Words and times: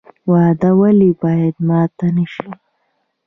وعده 0.31 0.69
ولې 0.79 1.09
باید 1.21 1.55
ماته 1.67 2.07
نشي؟ 2.15 2.49